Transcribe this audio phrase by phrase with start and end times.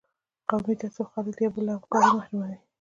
[0.49, 2.57] قومي تعصب خلک د یو بل له همکارۍ محروموي.